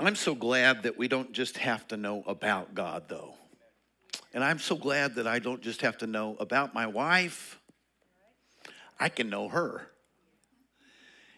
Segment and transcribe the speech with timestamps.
[0.00, 3.34] I'm so glad that we don't just have to know about God, though.
[4.32, 7.60] And I'm so glad that I don't just have to know about my wife,
[8.98, 9.88] I can know her.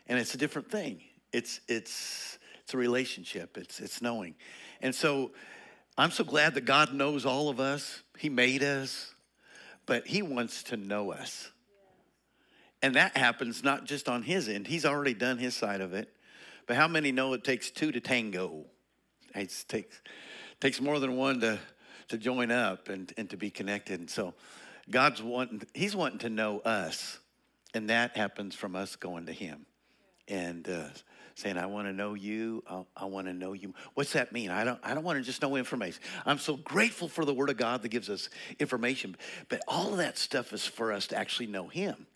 [0.06, 1.00] And it's a different thing.
[1.32, 4.34] It's, it's, it's a relationship, it's, it's knowing.
[4.80, 5.32] And so
[5.98, 8.02] I'm so glad that God knows all of us.
[8.18, 9.14] He made us,
[9.84, 11.50] but He wants to know us.
[12.82, 16.15] And that happens not just on His end, He's already done His side of it.
[16.66, 18.64] But how many know it takes two to tango?
[19.34, 20.00] It takes,
[20.60, 21.58] takes more than one to,
[22.08, 24.00] to join up and, and to be connected.
[24.00, 24.34] And so
[24.90, 27.18] God's wanting, He's wanting to know us.
[27.74, 29.66] And that happens from us going to Him
[30.28, 30.88] and uh,
[31.34, 32.64] saying, I want to know you.
[32.68, 33.74] I, I want to know you.
[33.94, 34.50] What's that mean?
[34.50, 36.00] I don't, I don't want to just know information.
[36.24, 39.16] I'm so grateful for the Word of God that gives us information.
[39.48, 42.06] But all of that stuff is for us to actually know Him.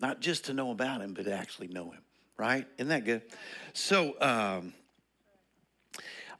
[0.00, 2.02] Not just to know about Him, but to actually know Him
[2.38, 2.66] right?
[2.78, 3.22] Isn't that good?
[3.74, 4.72] So, um,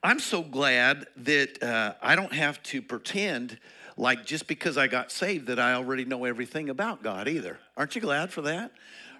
[0.03, 3.59] I'm so glad that uh, I don't have to pretend
[3.97, 7.59] like just because I got saved that I already know everything about God either.
[7.77, 8.71] Aren't you glad for that?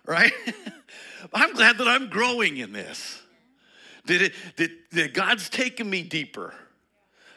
[0.07, 0.33] Right?
[1.35, 3.21] I'm glad that I'm growing in this.
[4.07, 6.55] That, it, that, that God's taken me deeper.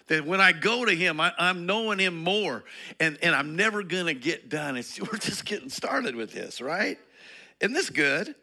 [0.07, 2.63] That when I go to Him, I, am knowing Him more,
[2.99, 4.77] and, and I'm never gonna get done.
[4.77, 6.99] It's, we're just getting started with this, right?
[7.59, 8.35] Isn't this good?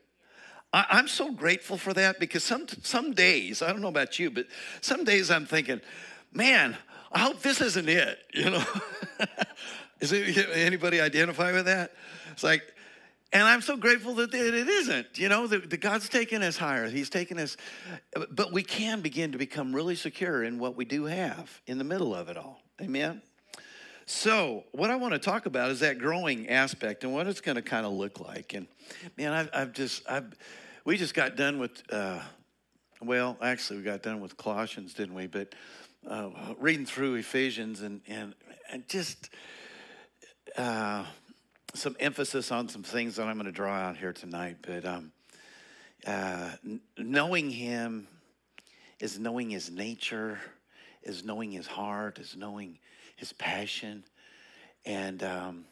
[0.72, 4.30] I, am so grateful for that because some, some days, I don't know about you,
[4.30, 4.46] but
[4.80, 5.80] some days I'm thinking,
[6.32, 6.76] man,
[7.10, 8.64] I hope this isn't it, you know?
[10.00, 11.92] Is it, anybody identify with that?
[12.32, 12.62] It's like,
[13.32, 16.88] and I'm so grateful that it isn't, you know, that, God's taken us higher.
[16.88, 17.58] He's taken us,
[18.30, 21.84] but we can begin to become really secure in what we do have in the
[21.84, 22.62] middle of it all.
[22.80, 23.20] Amen?
[24.10, 27.56] So, what I want to talk about is that growing aspect and what it's going
[27.56, 28.54] to kind of look like.
[28.54, 28.66] And
[29.18, 30.32] man, I've, I've just, I've,
[30.86, 32.18] we just got done with, uh,
[33.02, 35.26] well, actually, we got done with Colossians, didn't we?
[35.26, 35.54] But
[36.08, 38.34] uh, reading through Ephesians and, and,
[38.72, 39.28] and just
[40.56, 41.04] uh,
[41.74, 44.56] some emphasis on some things that I'm going to draw out here tonight.
[44.62, 45.12] But um,
[46.06, 46.52] uh,
[46.96, 48.08] knowing Him
[49.00, 50.40] is knowing His nature,
[51.02, 52.78] is knowing His heart, is knowing
[53.18, 54.04] his passion.
[54.86, 55.64] And, um,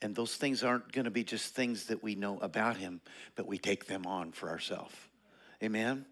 [0.00, 3.00] and those things aren't going to be just things that we know about him,
[3.34, 4.94] but we take them on for ourselves.
[5.62, 6.06] Amen?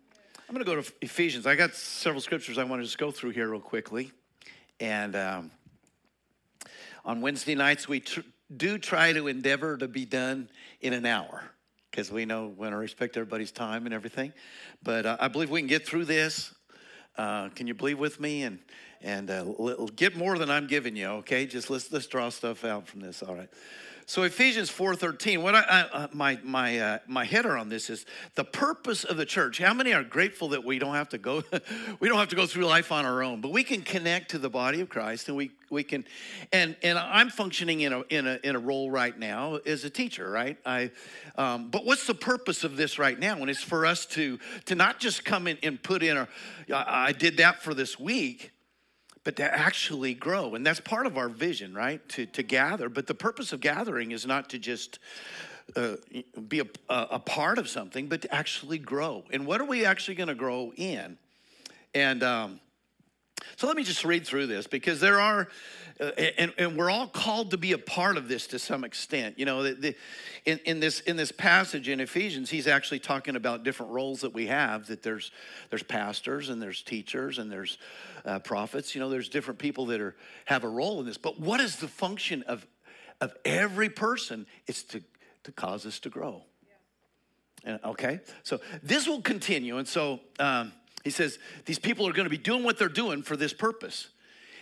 [0.48, 1.46] I'm going to go to Ephesians.
[1.46, 4.10] I got several scriptures I want to just go through here real quickly.
[4.80, 5.50] And um,
[7.04, 8.20] on Wednesday nights, we tr-
[8.54, 10.48] do try to endeavor to be done
[10.80, 11.44] in an hour
[11.90, 14.32] because we know we want to respect everybody's time and everything.
[14.82, 16.52] But uh, I believe we can get through this.
[17.16, 18.42] Uh, can you believe with me?
[18.42, 18.58] And
[19.02, 19.44] and uh,
[19.96, 21.06] get more than I'm giving you.
[21.06, 23.22] Okay, just let's let's draw stuff out from this.
[23.22, 23.48] All right.
[24.06, 25.42] So Ephesians 4:13.
[25.42, 28.04] What I, I uh, my my uh, my header on this is
[28.34, 29.58] the purpose of the church.
[29.58, 31.42] How many are grateful that we don't have to go
[32.00, 34.38] we don't have to go through life on our own, but we can connect to
[34.38, 36.04] the body of Christ and we we can
[36.52, 39.90] and and I'm functioning in a in a in a role right now as a
[39.90, 40.58] teacher, right?
[40.66, 40.90] I
[41.36, 43.36] um, but what's the purpose of this right now?
[43.36, 46.28] And it's for us to to not just come in and put in a
[46.72, 48.51] I did that for this week
[49.24, 50.54] but to actually grow.
[50.54, 52.06] And that's part of our vision, right?
[52.10, 52.88] To, to gather.
[52.88, 54.98] But the purpose of gathering is not to just
[55.76, 55.96] uh,
[56.48, 59.24] be a, a part of something, but to actually grow.
[59.32, 61.18] And what are we actually going to grow in?
[61.94, 62.60] And um,
[63.56, 65.48] so let me just read through this because there are,
[66.00, 66.04] uh,
[66.38, 69.38] and, and we're all called to be a part of this to some extent.
[69.38, 69.96] You know, the, the,
[70.44, 74.32] in, in, this, in this passage in Ephesians, he's actually talking about different roles that
[74.32, 75.30] we have, that there's,
[75.70, 77.78] there's pastors and there's teachers and there's
[78.24, 78.94] uh, prophets.
[78.94, 81.18] You know, there's different people that are, have a role in this.
[81.18, 82.66] But what is the function of,
[83.20, 84.46] of every person?
[84.66, 85.02] It's to,
[85.44, 86.42] to cause us to grow.
[87.64, 87.78] Yeah.
[87.84, 89.78] okay, so this will continue.
[89.78, 90.72] And so, um,
[91.04, 94.08] he says, these people are going to be doing what they're doing for this purpose.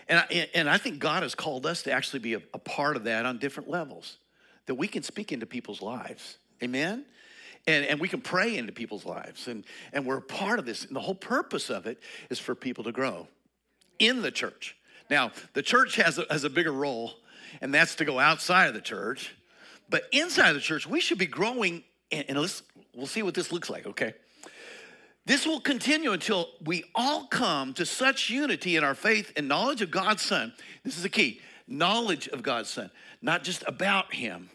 [0.08, 2.96] And I, and I think God has called us to actually be a, a part
[2.96, 4.18] of that on different levels,
[4.66, 6.38] that we can speak into people's lives.
[6.62, 7.04] Amen?
[7.66, 9.46] And, and we can pray into people's lives.
[9.46, 10.84] And, and we're a part of this.
[10.84, 12.00] And the whole purpose of it
[12.30, 13.28] is for people to grow
[13.98, 14.76] in the church.
[15.10, 17.12] Now, the church has a, has a bigger role,
[17.60, 19.34] and that's to go outside of the church.
[19.88, 21.84] But inside the church, we should be growing.
[22.10, 22.62] And, and let's,
[22.94, 24.14] we'll see what this looks like, okay?
[25.26, 29.82] This will continue until we all come to such unity in our faith and knowledge
[29.82, 30.52] of God's Son.
[30.84, 32.90] This is the key knowledge of God's Son,
[33.22, 34.50] not just about Him,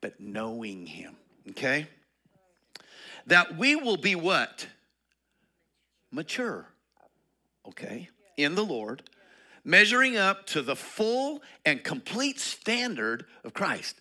[0.00, 1.16] but knowing Him,
[1.50, 1.88] okay?
[3.26, 4.68] That we will be what?
[6.12, 6.68] Mature,
[7.66, 9.02] okay, in the Lord,
[9.64, 14.00] measuring up to the full and complete standard of Christ.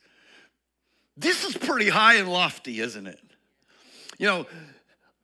[1.17, 3.19] This is pretty high and lofty, isn't it?
[4.19, 4.45] You know,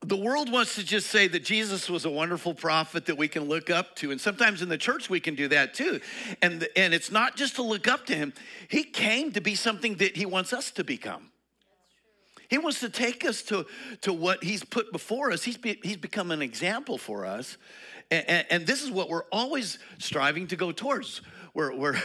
[0.02, 3.44] the world wants to just say that Jesus was a wonderful prophet that we can
[3.44, 4.12] look up to.
[4.12, 6.00] And sometimes in the church we can do that too.
[6.42, 8.34] And, and it's not just to look up to him,
[8.70, 11.32] he came to be something that he wants us to become.
[12.50, 13.66] He wants to take us to,
[14.02, 15.44] to what he's put before us.
[15.44, 17.58] He's, be, he's become an example for us.
[18.10, 21.22] And, and, and this is what we're always striving to go towards.
[21.54, 22.02] We're, we're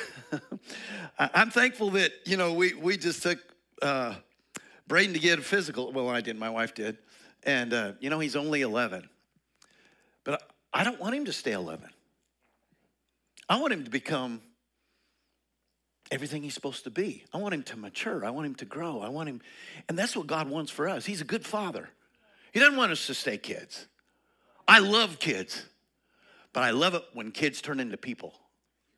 [1.18, 3.38] I'm thankful that, you know, we, we just took
[3.80, 4.14] uh,
[4.88, 5.92] Braden to get a physical.
[5.92, 6.98] Well, I did, my wife did.
[7.44, 9.08] And, uh, you know, he's only 11.
[10.24, 10.42] But
[10.72, 11.88] I don't want him to stay 11.
[13.48, 14.40] I want him to become
[16.10, 17.24] everything he's supposed to be.
[17.32, 18.24] I want him to mature.
[18.24, 19.00] I want him to grow.
[19.00, 19.40] I want him,
[19.88, 21.04] and that's what God wants for us.
[21.04, 21.88] He's a good father.
[22.52, 23.86] He doesn't want us to stay kids.
[24.66, 25.66] I love kids,
[26.52, 28.34] but I love it when kids turn into people.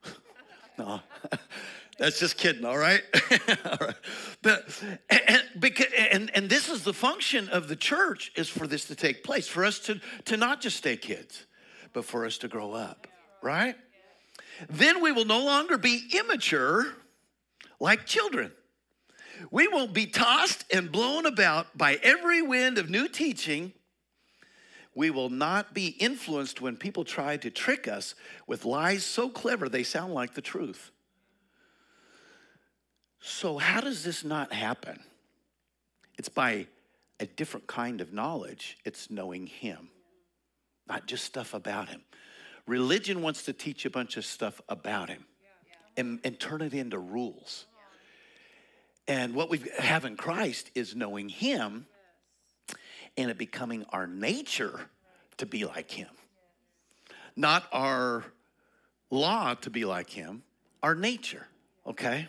[0.78, 1.00] no,
[1.98, 3.02] that's just kidding, all right?
[3.64, 3.94] all right.
[4.42, 8.84] But and, because, and, and this is the function of the church is for this
[8.86, 11.46] to take place, for us to, to not just stay kids,
[11.94, 13.06] but for us to grow up,
[13.42, 13.76] right?
[14.68, 16.86] Then we will no longer be immature
[17.80, 18.52] like children.
[19.50, 23.72] We won't be tossed and blown about by every wind of new teaching.
[24.94, 28.14] We will not be influenced when people try to trick us
[28.46, 30.90] with lies so clever they sound like the truth.
[33.28, 35.00] So, how does this not happen?
[36.16, 36.68] It's by
[37.18, 39.88] a different kind of knowledge, it's knowing Him,
[40.88, 42.02] not just stuff about Him.
[42.68, 45.24] Religion wants to teach a bunch of stuff about Him
[45.96, 47.66] and, and turn it into rules.
[49.08, 51.86] And what we have in Christ is knowing Him
[53.16, 54.88] and it becoming our nature
[55.38, 56.10] to be like Him.
[57.34, 58.24] Not our
[59.10, 60.44] law to be like Him,
[60.80, 61.48] our nature,
[61.84, 62.28] okay?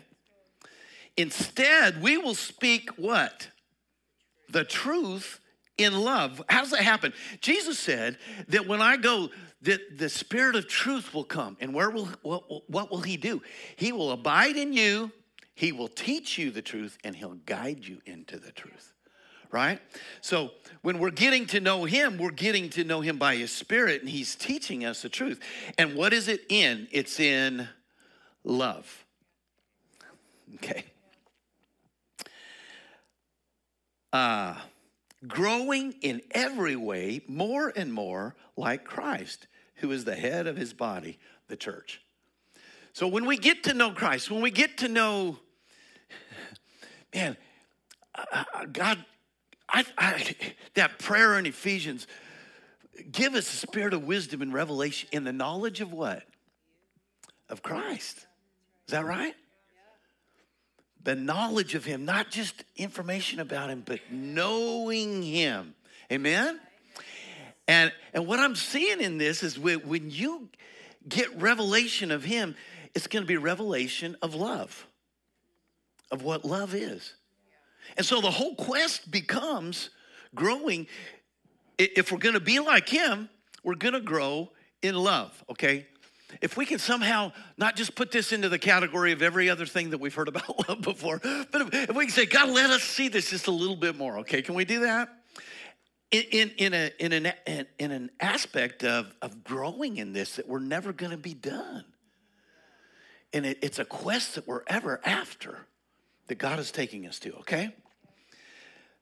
[1.18, 3.48] Instead, we will speak what?
[4.48, 5.40] The truth
[5.76, 6.40] in love.
[6.48, 7.12] How does that happen?
[7.40, 8.16] Jesus said
[8.48, 9.28] that when I go,
[9.62, 11.56] that the spirit of truth will come.
[11.60, 13.42] And where will what, what will he do?
[13.76, 15.10] He will abide in you,
[15.54, 18.94] he will teach you the truth, and he'll guide you into the truth.
[19.50, 19.80] Right?
[20.20, 24.02] So when we're getting to know him, we're getting to know him by his spirit,
[24.02, 25.40] and he's teaching us the truth.
[25.78, 26.86] And what is it in?
[26.92, 27.68] It's in
[28.44, 29.04] love.
[30.56, 30.84] Okay.
[34.12, 34.54] Uh,
[35.26, 39.46] growing in every way more and more like Christ,
[39.76, 41.18] who is the head of his body,
[41.48, 42.00] the church.
[42.92, 45.38] So when we get to know Christ, when we get to know,
[47.14, 47.36] man,
[48.14, 49.04] uh, God,
[49.68, 50.34] I, I,
[50.74, 52.06] that prayer in Ephesians,
[53.12, 56.24] give us a spirit of wisdom and revelation in the knowledge of what?
[57.48, 58.26] Of Christ.
[58.86, 59.34] Is that right?
[61.04, 65.74] The knowledge of Him, not just information about Him, but knowing Him.
[66.12, 66.60] Amen?
[67.66, 70.48] And, and what I'm seeing in this is when you
[71.08, 72.56] get revelation of Him,
[72.94, 74.86] it's going to be revelation of love,
[76.10, 77.14] of what love is.
[77.96, 79.90] And so the whole quest becomes
[80.34, 80.86] growing.
[81.78, 83.28] If we're going to be like Him,
[83.62, 84.50] we're going to grow
[84.82, 85.86] in love, okay?
[86.40, 89.90] If we can somehow not just put this into the category of every other thing
[89.90, 93.08] that we've heard about love before, but if, we can say, God, let us see
[93.08, 94.42] this just a little bit more, okay?
[94.42, 95.08] Can we do that?
[96.10, 97.32] In, in, in, a, in, an,
[97.78, 101.84] in an aspect of, of growing in this that we're never going to be done.
[103.32, 105.66] And it, it's a quest that we're ever after
[106.28, 107.74] that God is taking us to, okay?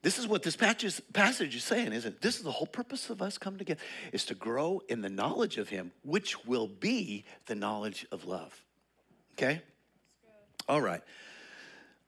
[0.06, 2.22] This is what this passage is saying, isn't it?
[2.22, 3.80] This is the whole purpose of us coming together,
[4.12, 8.62] is to grow in the knowledge of Him, which will be the knowledge of love.
[9.32, 9.62] Okay?
[10.68, 11.00] All right.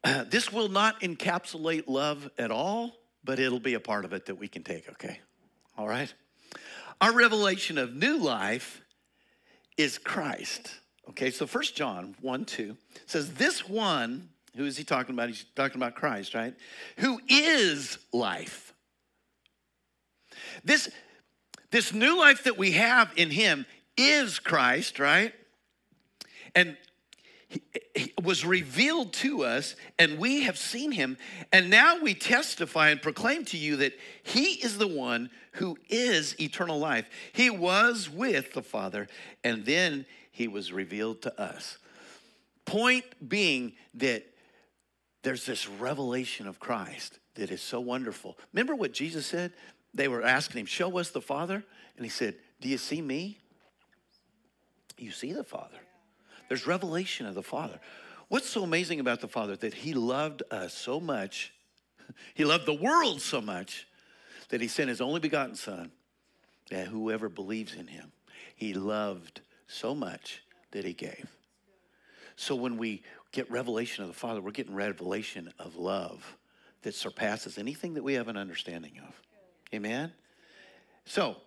[0.01, 2.93] Uh, this will not encapsulate love at all,
[3.25, 5.19] but it'll be a part of it that we can take, okay?
[5.77, 6.13] All right?
[7.01, 8.81] Our revelation of new life
[9.75, 10.73] is Christ.
[11.09, 12.77] Okay, so First John 1 2
[13.07, 15.29] says, This one who is he talking about?
[15.29, 16.53] He's talking about Christ, right?
[16.97, 18.73] Who is life.
[20.63, 20.89] This,
[21.71, 23.65] this new life that we have in him
[23.97, 25.33] is Christ, right?
[26.55, 26.77] And
[27.47, 27.61] he,
[27.95, 31.17] he was revealed to us, and we have seen him.
[31.51, 36.39] And now we testify and proclaim to you that he is the one who is
[36.39, 37.09] eternal life.
[37.33, 39.07] He was with the Father,
[39.43, 41.77] and then he was revealed to us.
[42.65, 44.25] Point being that
[45.23, 48.37] there's this revelation of Christ that is so wonderful.
[48.53, 49.53] Remember what Jesus said?
[49.93, 51.63] They were asking him, Show us the Father.
[51.97, 53.37] And he said, Do you see me?
[54.97, 55.77] You see the Father.
[56.47, 57.79] There's revelation of the Father.
[58.27, 59.55] What's so amazing about the Father?
[59.55, 61.53] That he loved us so much,
[62.33, 63.87] he loved the world so much,
[64.49, 65.91] that he sent his only begotten Son,
[66.69, 68.11] that whoever believes in him,
[68.55, 71.27] he loved so much that he gave.
[72.35, 76.37] So when we get revelation of the Father, we're getting revelation of love
[76.81, 79.21] that surpasses anything that we have an understanding of.
[79.73, 80.11] Amen?
[81.05, 81.37] So,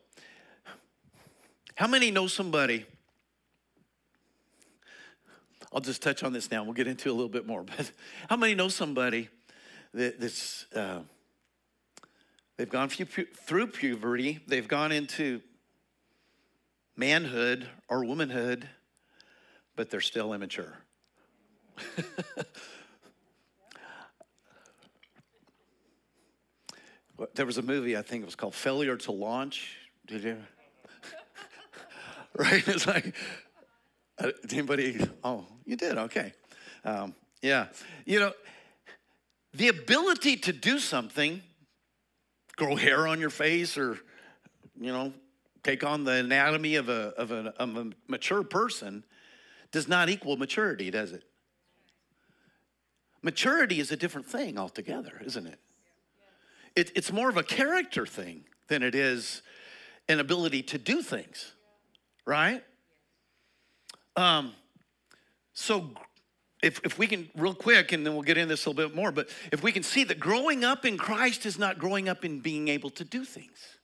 [1.75, 2.85] how many know somebody?
[5.73, 6.63] I'll just touch on this now.
[6.65, 7.65] We'll get into a little bit more.
[7.77, 7.91] But
[8.29, 9.29] how many know somebody
[9.95, 11.01] that, that's uh,
[12.57, 15.41] they've gone through puberty, they've gone into
[16.97, 18.69] manhood or womanhood,
[19.77, 20.82] but they're still immature.
[27.35, 29.77] there was a movie, I think it was called Failure to Launch.
[30.07, 30.39] Did you?
[32.37, 32.67] right?
[32.67, 33.15] It's like,
[34.19, 34.99] uh, anybody?
[35.23, 35.99] Oh, you did?
[35.99, 36.33] Okay.
[36.85, 37.69] Um, yeah.
[38.05, 38.33] You know,
[39.55, 41.43] the ability to do something,
[42.57, 43.99] grow hair on your face or,
[44.81, 45.13] you know,
[45.63, 49.05] take on the anatomy of a, of a, of a mature person,
[49.71, 51.23] does not equal maturity, does it?
[53.23, 55.59] Maturity is a different thing altogether, isn't it?
[56.75, 56.93] it?
[56.95, 59.43] It's more of a character thing than it is
[60.09, 61.53] an ability to do things,
[62.27, 62.63] right?
[64.17, 64.53] Um,
[65.55, 65.91] so
[66.63, 68.97] if, if we can, real quick, and then we'll get into this a little bit
[68.97, 72.25] more, but if we can see that growing up in Christ is not growing up
[72.25, 73.79] in being able to do things,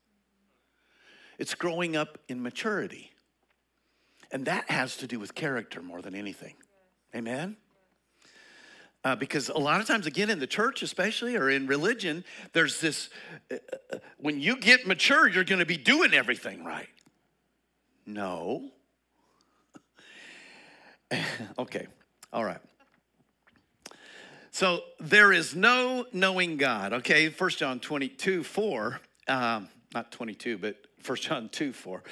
[1.39, 3.13] it's growing up in maturity.
[4.31, 6.55] And that has to do with character more than anything.
[7.15, 7.57] Amen?
[9.05, 12.81] Uh, because a lot of times, again, in the church, especially, or in religion, there's
[12.81, 13.11] this
[13.51, 13.57] uh,
[13.93, 16.89] uh when you get mature, you're going to be doing everything right.
[18.07, 18.71] No.
[21.59, 21.87] okay,
[22.33, 22.61] all right.
[24.51, 27.29] So there is no knowing God, okay?
[27.29, 32.03] First John 22, 4, um, not 22, but First John 2, 4.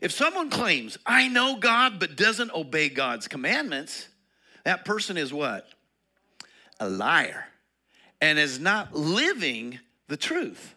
[0.00, 4.08] If someone claims, I know God, but doesn't obey God's commandments,
[4.64, 5.68] that person is what?
[6.82, 7.46] A liar
[8.20, 10.74] and is not living the truth.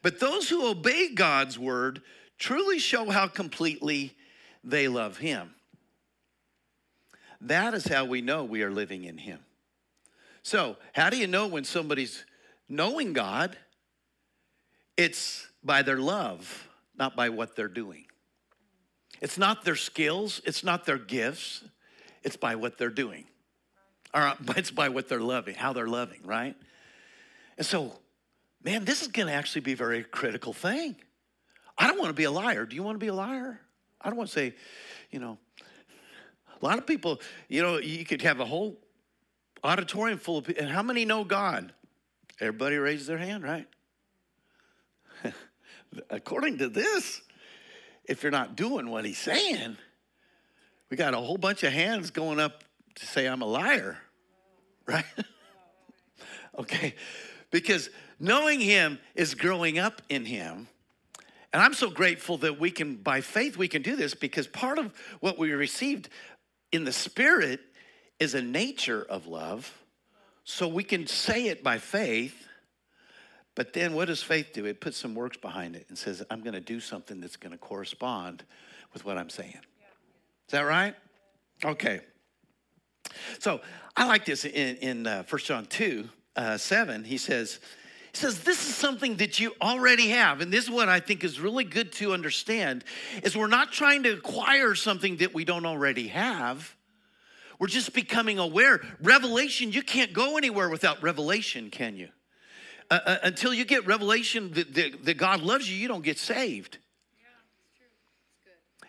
[0.00, 2.00] But those who obey God's word
[2.38, 4.16] truly show how completely
[4.64, 5.54] they love Him.
[7.42, 9.40] That is how we know we are living in Him.
[10.42, 12.24] So, how do you know when somebody's
[12.68, 13.56] knowing God?
[14.96, 18.06] It's by their love, not by what they're doing.
[19.20, 21.64] It's not their skills, it's not their gifts,
[22.22, 23.26] it's by what they're doing
[24.14, 26.56] or it's by what they're loving, how they're loving, right?
[27.56, 27.98] And so,
[28.62, 30.96] man, this is going to actually be a very critical thing.
[31.78, 32.66] I don't want to be a liar.
[32.66, 33.60] Do you want to be a liar?
[34.00, 34.54] I don't want to say,
[35.10, 35.38] you know,
[36.60, 38.78] a lot of people, you know, you could have a whole
[39.64, 40.62] auditorium full of people.
[40.62, 41.72] And how many know God?
[42.40, 43.66] Everybody raises their hand, right?
[46.10, 47.20] According to this,
[48.04, 49.76] if you're not doing what he's saying,
[50.90, 52.64] we got a whole bunch of hands going up
[52.96, 53.98] to say I'm a liar,
[54.86, 55.04] right?
[56.58, 56.94] okay,
[57.50, 60.68] because knowing Him is growing up in Him.
[61.52, 64.78] And I'm so grateful that we can, by faith, we can do this because part
[64.78, 66.08] of what we received
[66.70, 67.60] in the Spirit
[68.18, 69.70] is a nature of love.
[70.44, 72.48] So we can say it by faith.
[73.54, 74.64] But then what does faith do?
[74.64, 77.52] It puts some works behind it and says, I'm going to do something that's going
[77.52, 78.44] to correspond
[78.94, 79.50] with what I'm saying.
[79.52, 80.94] Is that right?
[81.64, 82.00] Okay.
[83.38, 83.60] So
[83.96, 87.04] I like this in, in uh, 1 John 2 uh, 7.
[87.04, 87.60] He says,
[88.12, 90.40] he says, this is something that you already have.
[90.40, 92.84] And this is what I think is really good to understand
[93.22, 96.74] is we're not trying to acquire something that we don't already have.
[97.58, 98.80] We're just becoming aware.
[99.00, 102.08] Revelation, you can't go anywhere without revelation, can you?
[102.90, 106.18] Uh, uh, until you get revelation that, that, that God loves you, you don't get
[106.18, 106.78] saved.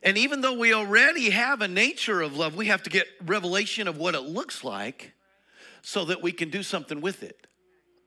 [0.03, 3.88] And even though we already have a nature of love, we have to get revelation
[3.88, 5.13] of what it looks like
[5.81, 7.48] so that we can do something with it.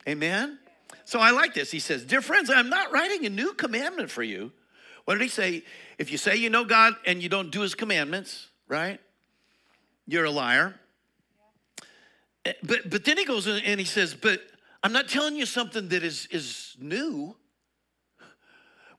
[0.07, 0.59] Amen?
[1.07, 1.71] So I like this.
[1.71, 4.53] He says, Dear friends, I'm not writing a new commandment for you.
[5.07, 5.63] What did he say?
[5.99, 9.01] If you say you know God and you don't do his commandments, right?
[10.07, 10.75] You're a liar.
[12.45, 14.41] Eh, but, but then he goes and he says, But
[14.83, 17.37] I'm not telling you something that is, is new.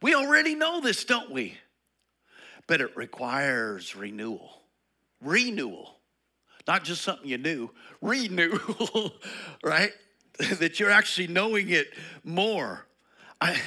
[0.02, 1.58] We already know this, don't we?
[2.68, 4.62] But it requires renewal.
[5.22, 5.96] Renewal.
[6.68, 7.72] Not just something you knew,
[8.02, 9.14] renewal,
[9.64, 9.92] right?
[10.60, 11.88] that you're actually knowing it
[12.24, 12.86] more.
[13.42, 13.60] I,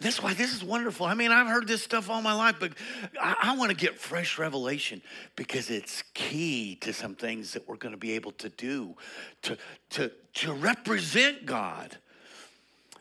[0.00, 1.06] that's why this is wonderful.
[1.06, 2.72] I mean, I've heard this stuff all my life, but
[3.20, 5.02] I, I want to get fresh revelation
[5.36, 8.96] because it's key to some things that we're going to be able to do
[9.42, 9.56] to,
[9.90, 11.96] to, to represent God.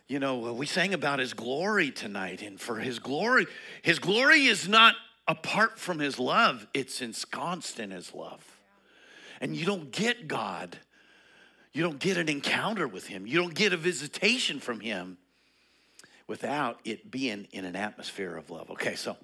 [0.07, 3.47] You know, we sang about his glory tonight, and for his glory,
[3.81, 4.95] his glory is not
[5.27, 8.44] apart from his love, it's ensconced in his love.
[9.41, 10.77] And you don't get God,
[11.74, 15.17] you don't get an encounter with him, you don't get a visitation from him
[16.27, 18.72] without it being in an atmosphere of love.
[18.72, 19.17] Okay, so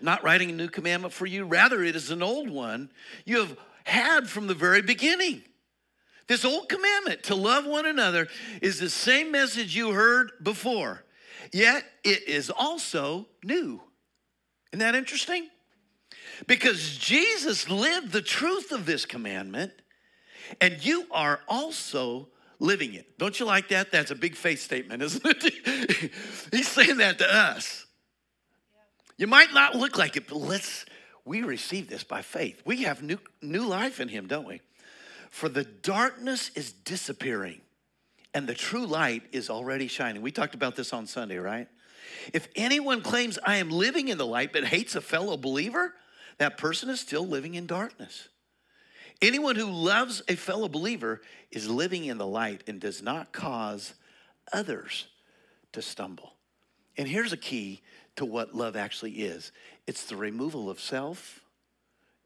[0.00, 2.90] not writing a new commandment for you, rather, it is an old one
[3.24, 5.42] you have had from the very beginning.
[6.26, 8.28] This old commandment to love one another
[8.60, 11.04] is the same message you heard before,
[11.52, 13.80] yet it is also new.
[14.72, 15.48] Isn't that interesting?
[16.46, 19.72] Because Jesus lived the truth of this commandment,
[20.60, 22.28] and you are also
[22.60, 23.18] living it.
[23.18, 23.90] Don't you like that?
[23.90, 26.12] That's a big faith statement, isn't it?
[26.52, 27.86] He's saying that to us.
[29.16, 30.84] You might not look like it, but let's
[31.24, 32.62] we receive this by faith.
[32.64, 34.60] We have new new life in him, don't we?
[35.30, 37.60] For the darkness is disappearing
[38.32, 40.22] and the true light is already shining.
[40.22, 41.68] We talked about this on Sunday, right?
[42.32, 45.94] If anyone claims I am living in the light but hates a fellow believer,
[46.38, 48.28] that person is still living in darkness.
[49.20, 53.94] Anyone who loves a fellow believer is living in the light and does not cause
[54.52, 55.08] others
[55.72, 56.34] to stumble.
[56.96, 57.82] And here's a key
[58.16, 59.52] to what love actually is
[59.86, 61.40] it's the removal of self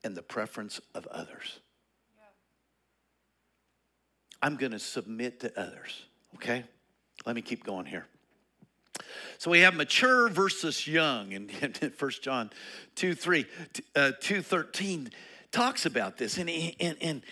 [0.04, 1.60] and the preference of others.
[4.42, 6.64] I'm going to submit to others, okay?
[7.24, 8.06] Let me keep going here.
[9.38, 11.50] So we have mature versus young, and
[11.98, 12.50] 1 John
[12.94, 13.46] 2 3,
[13.96, 15.10] uh, 2 13
[15.50, 16.38] talks about this.
[16.38, 17.22] And, and, and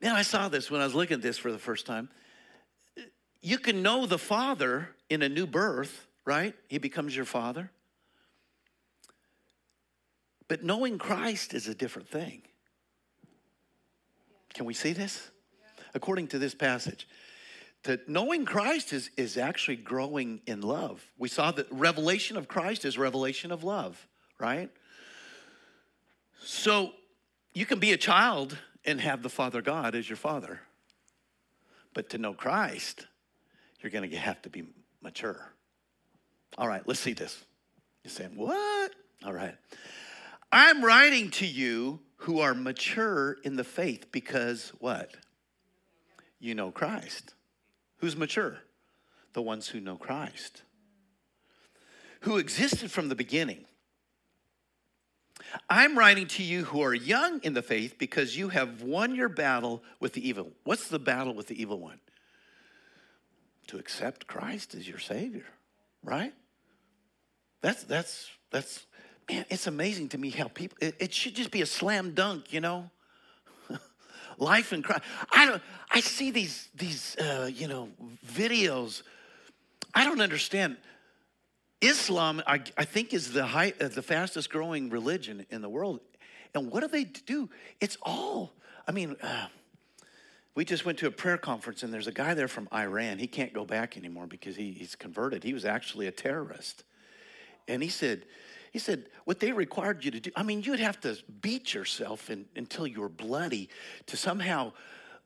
[0.00, 2.08] man, I saw this when I was looking at this for the first time.
[3.42, 6.54] You can know the Father in a new birth, right?
[6.68, 7.70] He becomes your Father.
[10.48, 12.42] But knowing Christ is a different thing.
[14.54, 15.30] Can we see this?
[15.92, 17.08] According to this passage,
[17.86, 21.04] that knowing Christ is, is actually growing in love.
[21.18, 24.06] We saw that revelation of Christ is revelation of love,
[24.38, 24.70] right?
[26.40, 26.92] So
[27.54, 30.60] you can be a child and have the Father God as your father.
[31.94, 33.06] But to know Christ,
[33.80, 34.64] you're going to have to be
[35.02, 35.52] mature.
[36.58, 37.44] All right, let's see this.
[38.04, 38.92] You're saying, what?
[39.24, 39.56] All right.
[40.52, 45.12] I'm writing to you who are mature in the faith because what?
[46.38, 47.34] You know Christ.
[47.98, 48.58] Who's mature?
[49.32, 50.62] The ones who know Christ,
[52.20, 53.66] who existed from the beginning.
[55.68, 59.28] I'm writing to you who are young in the faith because you have won your
[59.28, 60.52] battle with the evil.
[60.64, 62.00] What's the battle with the evil one?
[63.68, 65.46] To accept Christ as your Savior,
[66.02, 66.32] right?
[67.60, 68.86] That's that's that's
[69.28, 69.44] man.
[69.50, 70.78] It's amazing to me how people.
[70.80, 72.90] It, it should just be a slam dunk, you know
[74.38, 75.02] life in Christ.
[75.32, 75.62] I don't.
[75.90, 77.88] I see these these uh, you know
[78.26, 79.02] videos.
[79.94, 80.76] I don't understand.
[81.80, 86.00] Islam, I, I think, is the high, uh, the fastest growing religion in the world.
[86.54, 87.50] And what do they do?
[87.80, 88.52] It's all.
[88.88, 89.48] I mean, uh,
[90.54, 93.18] we just went to a prayer conference, and there's a guy there from Iran.
[93.18, 95.44] He can't go back anymore because he, he's converted.
[95.44, 96.84] He was actually a terrorist,
[97.68, 98.24] and he said
[98.72, 102.30] he said, what they required you to do, I mean, you'd have to beat yourself
[102.30, 103.68] in, until you were bloody
[104.06, 104.72] to somehow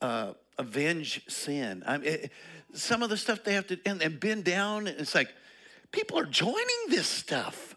[0.00, 1.82] uh, avenge sin.
[1.86, 2.32] I mean, it,
[2.72, 5.32] some of the stuff they have to, and, and bend down, it's like,
[5.92, 7.74] people are joining this stuff,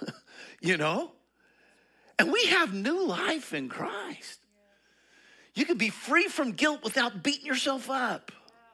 [0.60, 1.10] you know?
[2.18, 4.40] And we have new life in Christ.
[5.54, 8.32] You can be free from guilt without beating yourself up.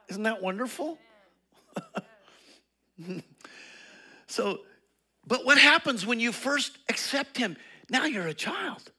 [0.09, 0.97] Isn't that wonderful?
[4.27, 4.59] so
[5.25, 7.57] but what happens when you first accept Him?
[7.89, 8.91] Now you're a child.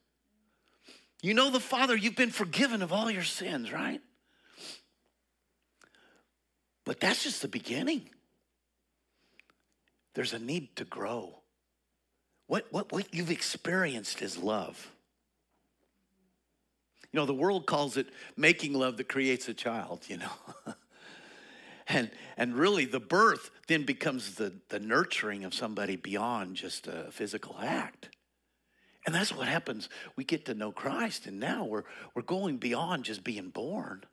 [1.21, 4.01] You know the Father, you've been forgiven of all your sins, right?
[6.85, 8.09] But that's just the beginning.
[10.13, 11.39] There's a need to grow.
[12.47, 14.91] What, what, what you've experienced is love.
[17.11, 20.31] You know, the world calls it making love that creates a child, you know.
[21.87, 27.11] and and really the birth then becomes the the nurturing of somebody beyond just a
[27.11, 28.09] physical act.
[29.05, 29.89] And that's what happens.
[30.15, 31.83] We get to know christ and now we're
[32.15, 34.03] we're going beyond just being born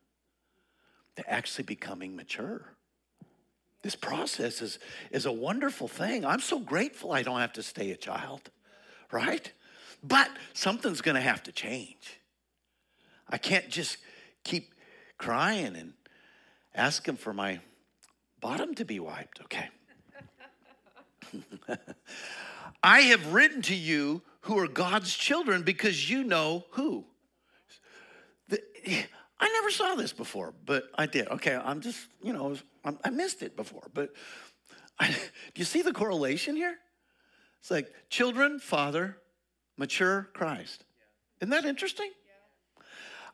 [1.16, 2.74] to actually becoming mature.
[3.82, 4.78] This process is
[5.10, 6.24] is a wonderful thing.
[6.24, 8.50] I'm so grateful i don't have to stay a child
[9.12, 9.52] right?
[10.02, 12.20] But something's going to have to change.
[13.28, 13.98] I can't just
[14.44, 14.72] keep
[15.18, 15.92] crying and
[16.74, 17.60] ask him for my
[18.40, 19.40] bottom to be wiped.
[19.42, 19.68] Okay.
[22.82, 27.04] I have written to you who are God's children because you know who.
[28.48, 28.60] The,
[29.38, 31.28] I never saw this before, but I did.
[31.28, 32.56] Okay, I'm just, you know,
[33.04, 34.10] i missed it before, but
[34.98, 35.14] I, do
[35.56, 36.76] you see the correlation here?
[37.60, 39.18] It's like children, father,
[39.76, 40.84] mature, Christ.
[41.40, 42.10] Isn't that interesting?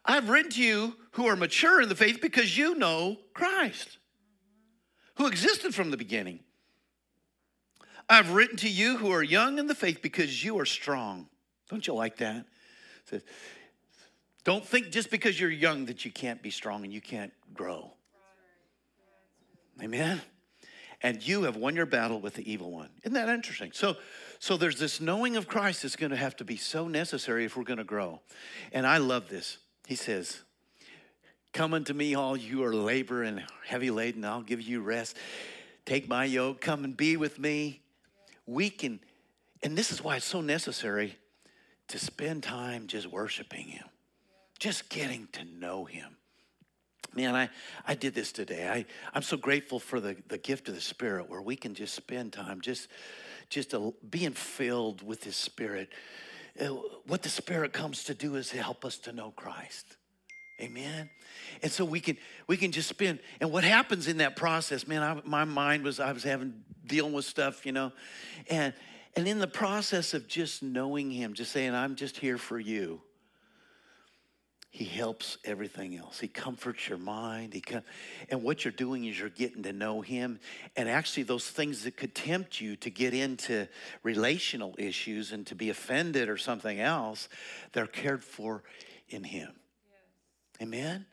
[0.07, 3.99] I've written to you who are mature in the faith because you know Christ,
[5.17, 6.41] who existed from the beginning.
[8.09, 11.27] I've written to you who are young in the faith because you are strong.
[11.69, 12.47] Don't you like that?
[13.07, 13.23] Says,
[14.45, 17.93] don't think just because you're young that you can't be strong and you can't grow.
[19.83, 20.21] Amen.
[21.03, 22.91] And you have won your battle with the evil one.
[23.03, 23.73] Isn't that interesting?
[23.73, 23.97] So,
[24.39, 27.57] so there's this knowing of Christ that's going to have to be so necessary if
[27.57, 28.21] we're going to grow.
[28.73, 29.59] And I love this.
[29.87, 30.43] He says,
[31.55, 35.17] Come unto me, all you are labor and heavy laden, I'll give you rest.
[35.87, 37.81] Take my yoke, come and be with me.
[38.45, 39.01] We can,
[39.63, 41.17] and this is why it's so necessary
[41.89, 43.87] to spend time just worshiping Him
[44.59, 46.17] just getting to know him.
[47.15, 47.49] Man, I,
[47.87, 48.69] I did this today.
[48.69, 51.95] I, I'm so grateful for the, the gift of the Spirit where we can just
[51.95, 52.89] spend time just,
[53.49, 53.75] just
[54.11, 55.89] being filled with His Spirit.
[56.61, 56.67] Uh,
[57.07, 59.97] what the Spirit comes to do is to help us to know Christ.
[60.61, 61.11] Amen.
[61.63, 62.17] And so we can
[62.47, 63.19] we can just spend.
[63.41, 65.03] And what happens in that process, man?
[65.03, 67.93] I, my mind was I was having dealing with stuff, you know,
[68.49, 68.73] and
[69.15, 73.03] and in the process of just knowing Him, just saying, "I'm just here for you."
[74.77, 76.21] He helps everything else.
[76.21, 77.55] He comforts your mind.
[77.55, 77.81] He com-
[78.29, 80.39] and what you're doing is you're getting to know Him.
[80.77, 83.69] And actually, those things that could tempt you to get into
[84.03, 87.31] relational issues and to be offended or something else,
[87.73, 88.65] they're cared for
[89.09, 89.49] in Him.
[89.89, 90.69] Yes.
[90.69, 91.07] Amen?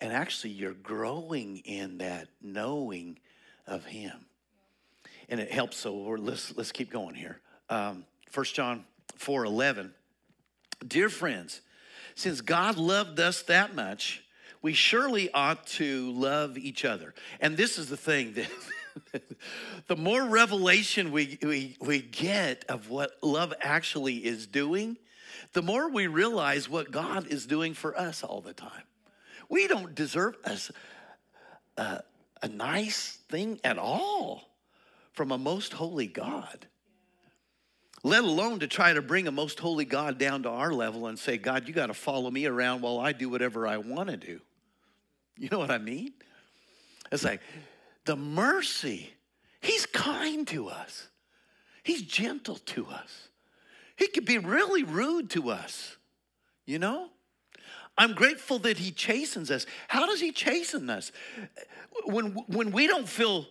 [0.00, 3.18] And actually, you're growing in that knowing
[3.66, 4.24] of Him.
[5.28, 5.76] And it helps.
[5.76, 7.42] So let's, let's keep going here.
[7.68, 9.92] Um, 1 John 4 11.
[10.86, 11.60] Dear friends,
[12.18, 14.24] since God loved us that much,
[14.60, 17.14] we surely ought to love each other.
[17.38, 18.34] And this is the thing
[19.12, 19.22] that
[19.86, 24.96] the more revelation we, we, we get of what love actually is doing,
[25.52, 28.82] the more we realize what God is doing for us all the time.
[29.48, 30.58] We don't deserve a,
[31.80, 32.02] a,
[32.42, 34.42] a nice thing at all
[35.12, 36.66] from a most holy God
[38.04, 41.18] let alone to try to bring a most holy God down to our level and
[41.18, 44.16] say, God, you got to follow me around while I do whatever I want to
[44.16, 44.40] do.
[45.40, 46.14] You know what I mean?
[47.12, 47.40] It's like
[48.06, 49.12] the mercy.
[49.60, 51.06] He's kind to us,
[51.84, 53.28] He's gentle to us.
[53.94, 55.96] He could be really rude to us,
[56.66, 57.10] you know?
[57.96, 59.66] I'm grateful that he chastens us.
[59.88, 61.10] How does he chasten us?
[62.04, 63.46] When, when we don't feel,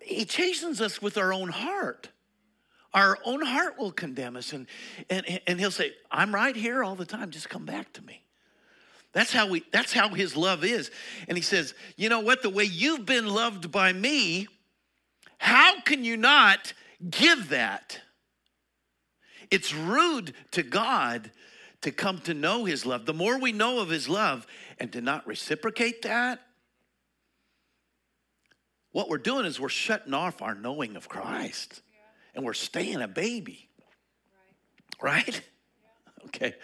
[0.00, 2.08] he chastens us with our own heart
[2.94, 4.52] our own heart will condemn us.
[4.52, 4.66] And,
[5.10, 7.30] and, and he'll say, I'm right here all the time.
[7.30, 8.22] Just come back to me.
[9.12, 10.90] That's how we that's how his love is.
[11.28, 12.42] And he says, you know what?
[12.42, 14.48] The way you've been loved by me,
[15.38, 16.72] how can you not
[17.10, 18.00] give that?
[19.50, 21.30] It's rude to God
[21.82, 23.06] to come to know his love.
[23.06, 24.48] The more we know of his love
[24.80, 26.40] and to not reciprocate that,
[28.90, 31.82] what we're doing is we're shutting off our knowing of Christ
[32.34, 33.68] and we're staying a baby.
[35.00, 35.26] Right?
[35.26, 35.42] right?
[35.82, 36.26] Yeah.
[36.26, 36.54] Okay.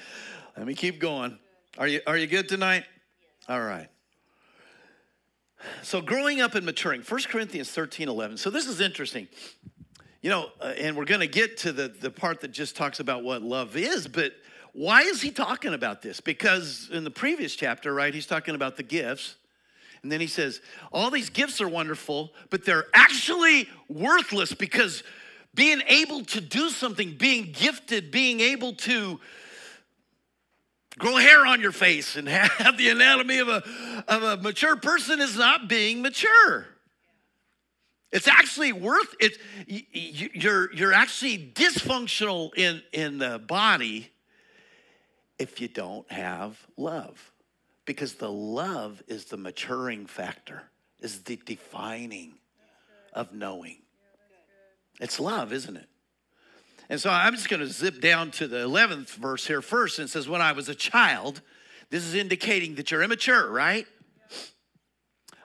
[0.57, 1.39] Let me keep going.
[1.79, 2.85] Are you are you good tonight?
[3.49, 3.89] All right.
[5.83, 8.39] So growing up and maturing, 1 Corinthians 13, 11.
[8.39, 9.29] So this is interesting.
[10.23, 13.01] You know, uh, and we're going to get to the, the part that just talks
[13.01, 14.33] about what love is, but
[14.73, 16.21] why is he talking about this?
[16.21, 19.37] Because in the previous chapter, right, he's talking about the gifts.
[20.03, 20.61] And then he says,
[20.93, 25.03] all these gifts are wonderful, but they're actually worthless because
[25.55, 29.21] being able to do something, being gifted, being able to
[30.99, 33.63] grow hair on your face and have the anatomy of a,
[34.09, 36.67] of a mature person is not being mature.
[38.13, 39.39] It's actually worth it.
[39.67, 44.11] You're, you're actually dysfunctional in, in the body
[45.39, 47.33] if you don't have love.
[47.87, 50.63] Because the love is the maturing factor,
[51.01, 52.35] is the defining
[53.13, 53.80] of knowing.
[55.01, 55.89] It's love, isn't it?
[56.91, 59.99] And so I'm just going to zip down to the 11th verse here first.
[59.99, 61.41] And it says, When I was a child,
[61.89, 63.87] this is indicating that you're immature, right?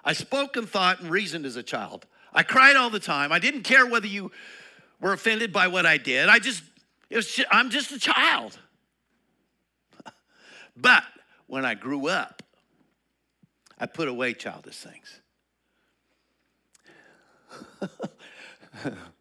[0.04, 2.06] I spoke and thought and reasoned as a child.
[2.34, 3.32] I cried all the time.
[3.32, 4.32] I didn't care whether you
[5.00, 6.30] were offended by what I did.
[6.30, 6.64] I just,
[7.10, 8.60] it was just, I'm just a child.
[10.78, 11.04] but
[11.48, 12.44] when I grew up,
[13.80, 15.22] I put away childish things.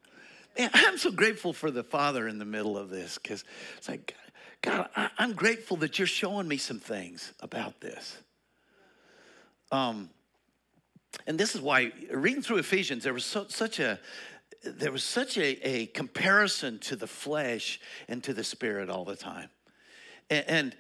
[0.59, 3.45] Man, I'm so grateful for the Father in the middle of this because
[3.77, 4.14] it's like,
[4.62, 8.17] God, I, am grateful that you're showing me some things about this.
[9.73, 10.11] Um,
[11.27, 13.99] and this is why reading through Ephesians, there was so, such a
[14.64, 19.17] there was such a, a comparison to the flesh and to the spirit all the
[19.17, 19.51] time.
[20.31, 20.75] And,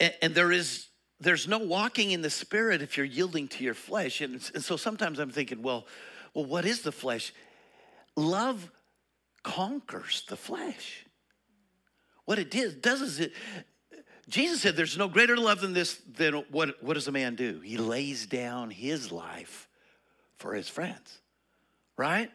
[0.00, 0.88] and, and there is
[1.20, 4.20] there's no walking in the spirit if you're yielding to your flesh.
[4.20, 5.86] And, and so sometimes I'm thinking, well,
[6.34, 7.32] well, what is the flesh?
[8.16, 8.70] Love
[9.42, 11.06] conquers the flesh.
[12.24, 13.32] What it does, does is it,
[14.28, 17.60] Jesus said, There's no greater love than this, than what, what does a man do?
[17.60, 19.68] He lays down his life
[20.36, 21.18] for his friends,
[21.96, 22.30] right?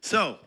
[0.00, 0.38] So,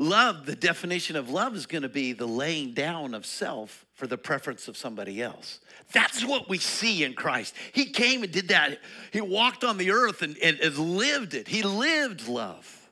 [0.00, 4.06] love, the definition of love is going to be the laying down of self for
[4.06, 5.60] the preference of somebody else.
[5.92, 7.54] That's what we see in Christ.
[7.72, 8.78] He came and did that.
[9.12, 11.48] He walked on the earth and, and, and lived it.
[11.48, 12.90] He lived love,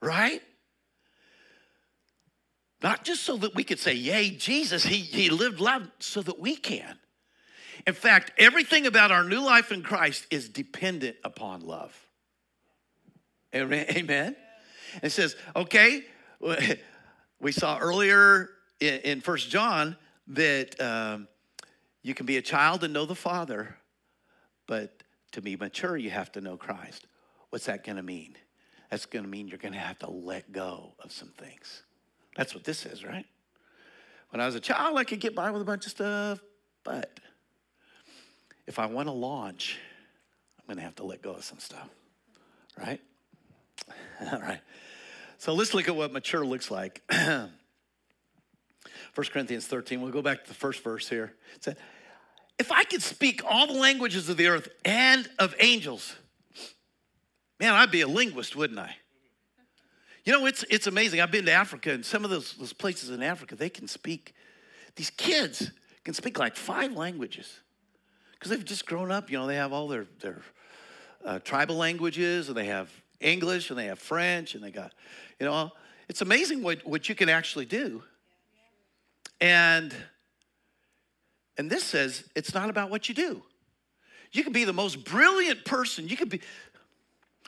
[0.00, 0.42] right?
[2.82, 6.38] Not just so that we could say, Yay, Jesus, he, he lived love, so that
[6.38, 6.98] we can.
[7.86, 11.96] In fact, everything about our new life in Christ is dependent upon love.
[13.54, 13.86] Amen.
[13.90, 14.36] Amen.
[15.02, 16.04] It says, okay,
[17.40, 18.50] we saw earlier
[18.80, 19.96] in First John
[20.28, 21.28] that um,
[22.02, 23.76] you can be a child and know the Father,
[24.66, 25.02] but
[25.32, 27.06] to be mature, you have to know Christ.
[27.50, 28.36] What's that going to mean?
[28.90, 31.82] That's going to mean you're going to have to let go of some things.
[32.36, 33.26] That's what this is, right?
[34.30, 36.40] When I was a child, I could get by with a bunch of stuff,
[36.84, 37.20] but
[38.66, 39.78] if I want to launch,
[40.58, 41.88] I'm going to have to let go of some stuff,
[42.78, 43.00] right?
[44.32, 44.60] All right.
[45.38, 47.02] So let's look at what mature looks like.
[47.10, 47.50] 1
[49.30, 51.34] Corinthians 13, we'll go back to the first verse here.
[51.54, 51.76] It said,
[52.58, 56.16] If I could speak all the languages of the earth and of angels,
[57.60, 58.96] man, I'd be a linguist, wouldn't I?
[60.24, 61.20] You know, it's, it's amazing.
[61.20, 64.34] I've been to Africa, and some of those, those places in Africa, they can speak,
[64.94, 65.72] these kids
[66.04, 67.60] can speak like five languages
[68.32, 69.30] because they've just grown up.
[69.30, 70.40] You know, they have all their, their
[71.24, 72.88] uh, tribal languages, and they have
[73.22, 74.92] English, and they have French, and they got,
[75.38, 75.70] you know,
[76.08, 78.02] it's amazing what, what you can actually do.
[79.40, 79.94] And
[81.58, 83.42] and this says it's not about what you do.
[84.32, 86.08] You can be the most brilliant person.
[86.08, 86.40] You could be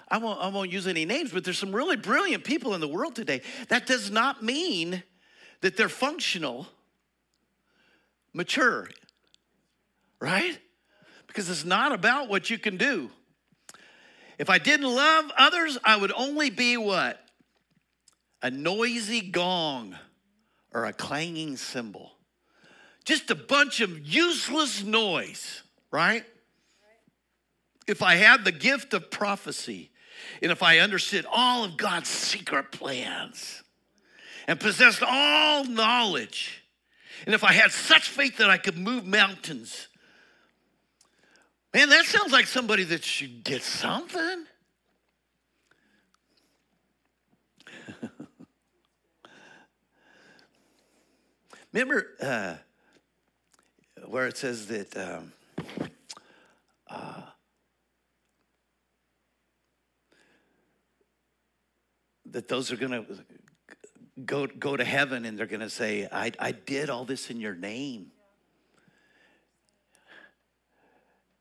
[0.09, 2.89] I won't, I won't use any names, but there's some really brilliant people in the
[2.89, 3.41] world today.
[3.69, 5.03] That does not mean
[5.63, 6.67] that they're functional,
[8.33, 8.89] mature,
[10.21, 10.59] right?
[11.27, 13.11] Because it's not about what you can do.
[14.39, 17.21] If I didn't love others, I would only be what?
[18.43, 19.97] A noisy gong
[20.73, 22.13] or a clanging cymbal.
[23.05, 26.25] Just a bunch of useless noise, right?
[27.87, 29.91] If I had the gift of prophecy,
[30.43, 33.63] and if I understood all of God's secret plans
[34.47, 36.63] and possessed all knowledge,
[37.27, 39.89] and if I had such faith that I could move mountains,
[41.75, 44.47] man, that sounds like somebody that should get something.
[51.73, 52.55] Remember uh,
[54.07, 55.33] where it says that um,
[56.89, 57.23] uh,
[62.27, 63.05] that those are going to
[64.25, 67.41] go, go to heaven and they're going to say, I, I did all this in
[67.41, 68.13] your name.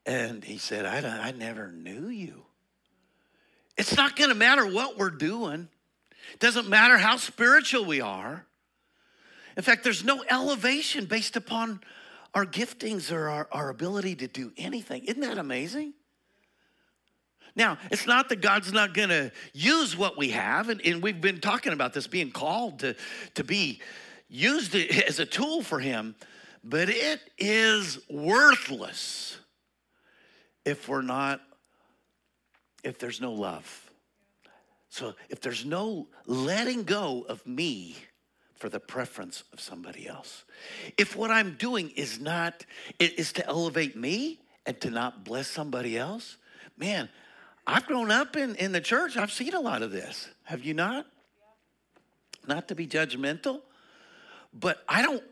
[0.05, 2.43] And he said, I, I never knew you.
[3.77, 5.69] It's not going to matter what we're doing.
[6.33, 8.45] It doesn't matter how spiritual we are.
[9.55, 11.81] In fact, there's no elevation based upon
[12.33, 15.03] our giftings or our, our ability to do anything.
[15.05, 15.93] Isn't that amazing?
[17.55, 21.21] Now, it's not that God's not going to use what we have, and, and, we've
[21.21, 22.95] been talking about this being called to,
[23.35, 23.79] to be
[24.27, 26.15] used as a tool for Him,
[26.63, 29.37] but it is worthless
[30.65, 31.41] if we're not,
[32.83, 33.91] if there's no love.
[34.89, 37.97] So if there's no letting go of me
[38.55, 40.43] for the preference of somebody else,
[40.97, 42.65] if what I'm doing is not,
[42.99, 46.37] is to elevate me and to not bless somebody else,
[46.77, 47.09] man,
[47.65, 49.17] I've grown up in, in the church.
[49.17, 50.29] I've seen a lot of this.
[50.43, 51.07] Have you not?
[52.47, 53.61] Not to be judgmental,
[54.53, 55.23] but I don't,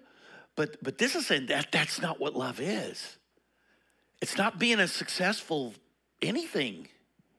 [0.56, 3.18] but but this is saying that that's not what love is.
[4.22, 5.74] It's not being a successful
[6.22, 6.88] anything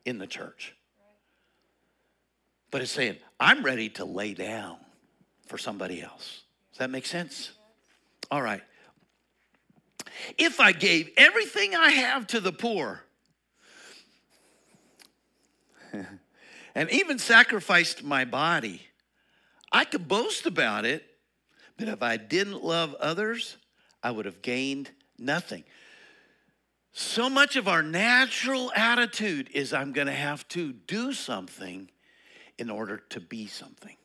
[0.04, 0.74] in the church.
[2.70, 4.78] But it's saying, I'm ready to lay down
[5.46, 6.42] for somebody else.
[6.72, 7.52] Does that make sense?
[8.30, 8.62] All right.
[10.38, 13.02] If I gave everything I have to the poor,
[16.74, 18.82] and even sacrificed my body.
[19.70, 21.04] I could boast about it,
[21.78, 23.56] but if I didn't love others,
[24.02, 25.62] I would have gained Nothing.
[26.92, 31.90] So much of our natural attitude is I'm going to have to do something
[32.58, 33.96] in order to be something.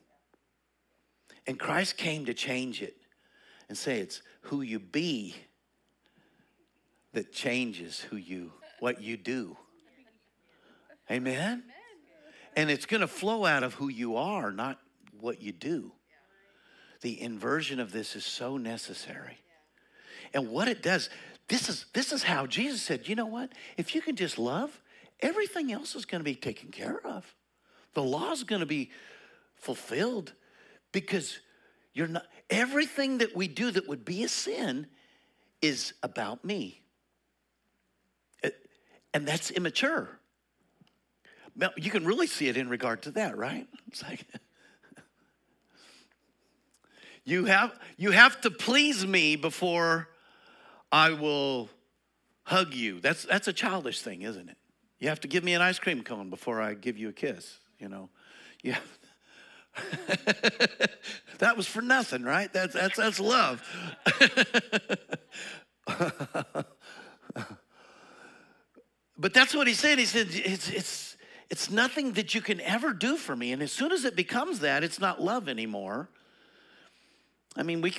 [1.45, 2.95] And Christ came to change it
[3.67, 5.35] and say it's who you be
[7.13, 9.57] that changes who you what you do.
[11.09, 11.63] Amen.
[12.55, 14.79] And it's going to flow out of who you are, not
[15.19, 15.91] what you do.
[17.01, 19.37] The inversion of this is so necessary.
[20.33, 21.09] And what it does,
[21.49, 23.51] this is this is how Jesus said, you know what?
[23.77, 24.81] If you can just love,
[25.21, 27.35] everything else is going to be taken care of.
[27.93, 28.91] The law is going to be
[29.55, 30.33] fulfilled
[30.91, 31.39] because
[31.93, 34.87] you're not everything that we do that would be a sin
[35.61, 36.81] is about me.
[38.43, 38.49] Uh,
[39.13, 40.19] and that's immature.
[41.75, 43.65] You can really see it in regard to that, right?
[43.87, 44.27] It's like
[47.23, 50.09] you have you have to please me before
[50.91, 51.69] I will
[52.43, 52.99] hug you.
[52.99, 54.57] That's that's a childish thing, isn't it?
[54.99, 57.59] You have to give me an ice cream cone before I give you a kiss,
[57.79, 58.09] you know.
[58.63, 58.79] Yeah.
[61.39, 62.51] that was for nothing, right?
[62.51, 63.61] That's that's that's love.
[69.17, 69.99] but that's what he said.
[69.99, 71.17] He said it's it's
[71.49, 73.51] it's nothing that you can ever do for me.
[73.51, 76.09] And as soon as it becomes that, it's not love anymore.
[77.55, 77.93] I mean, we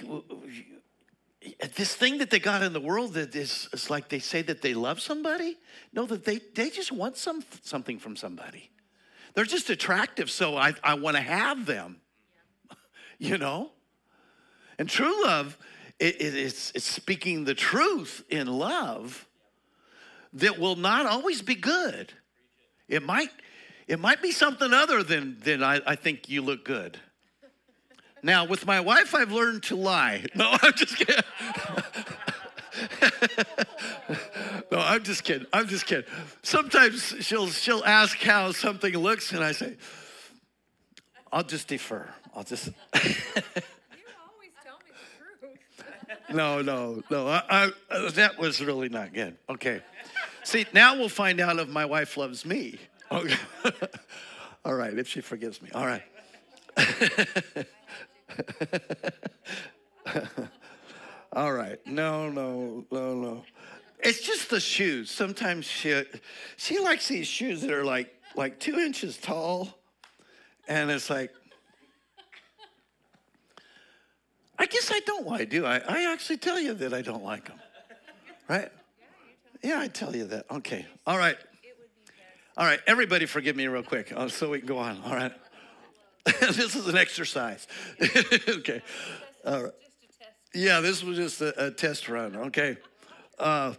[1.77, 4.62] this thing that they got in the world that is it's like they say that
[4.62, 5.57] they love somebody.
[5.92, 8.70] No, that they they just want some something from somebody.
[9.35, 12.01] They're just attractive, so I, I want to have them.
[13.18, 13.70] you know?
[14.79, 15.57] And true love
[15.98, 19.27] it, it, it's, it's speaking the truth in love
[20.35, 22.12] that will not always be good.
[22.88, 23.31] It might,
[23.87, 26.98] it might be something other than, than I, I think you look good.
[28.22, 30.24] Now, with my wife, I've learned to lie.
[30.35, 31.24] No, I'm just kidding.
[34.72, 35.46] no, I'm just kidding.
[35.52, 36.04] I'm just kidding.
[36.42, 39.76] Sometimes she'll she'll ask how something looks, and I say,
[41.33, 42.09] "I'll just defer.
[42.35, 43.14] I'll just." You
[44.33, 44.92] always tell me
[45.38, 46.35] the truth.
[46.35, 47.26] No, no, no.
[47.28, 49.37] I, I, that was really not good.
[49.48, 49.81] Okay.
[50.44, 52.78] See, now we'll find out if my wife loves me.
[53.11, 53.37] Okay.
[54.64, 55.70] All right, if she forgives me.
[55.74, 56.02] All right.
[61.33, 61.79] All right.
[61.87, 63.44] No, no, no, no.
[64.01, 65.11] It's just the shoes.
[65.11, 66.03] Sometimes she
[66.57, 69.79] she likes these shoes that are like like two inches tall,
[70.66, 71.33] and it's like.
[74.61, 75.24] I guess I don't.
[75.24, 75.81] Why do I?
[75.88, 77.61] I actually tell you that I don't like them,
[78.48, 78.72] right?
[79.62, 80.46] Yeah, I tell you that.
[80.51, 80.85] Okay.
[81.07, 81.37] All right.
[82.57, 82.81] All right.
[82.87, 85.01] Everybody, forgive me real quick, uh, so we can go on.
[85.05, 85.33] All right.
[86.40, 87.66] this is an exercise.
[88.48, 88.83] okay.
[89.44, 89.72] All right.
[90.54, 92.37] Yeah, this was just a, a test run.
[92.37, 92.76] Okay.
[93.38, 93.74] Uh,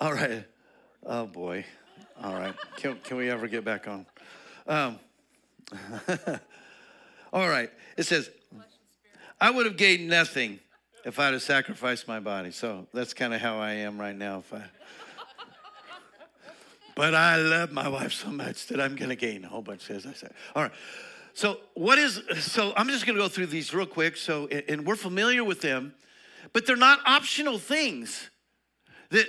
[0.00, 0.44] all right.
[1.06, 1.64] Oh boy.
[2.22, 2.54] All right.
[2.76, 4.06] Can, can we ever get back on?
[4.66, 4.98] Um,
[7.32, 7.70] all right.
[7.96, 8.30] It says,
[9.40, 10.60] I would have gained nothing
[11.04, 12.50] if I'd have sacrificed my body.
[12.50, 14.38] So that's kind of how I am right now.
[14.38, 14.62] If I,
[16.94, 19.90] but I love my wife so much that I'm going to gain a whole bunch,
[19.90, 20.32] as I said.
[20.54, 20.72] All right.
[21.34, 24.16] So, what is, so I'm just gonna go through these real quick.
[24.16, 25.92] So, and we're familiar with them,
[26.52, 28.30] but they're not optional things
[29.10, 29.26] that